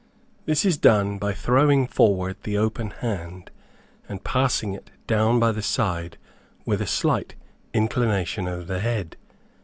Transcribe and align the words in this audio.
This 0.45 0.65
is 0.65 0.77
done 0.77 1.19
by 1.19 1.31
throwing 1.31 1.85
forward 1.85 2.37
the 2.41 2.57
open 2.57 2.89
hand, 2.89 3.51
and 4.09 4.23
passing 4.23 4.73
it 4.73 4.89
down 5.05 5.39
by 5.39 5.51
the 5.51 5.61
side 5.61 6.17
with 6.65 6.81
a 6.81 6.87
slight 6.87 7.35
inclination 7.71 8.47
of 8.47 8.65
the 8.65 8.79
head. 8.79 9.15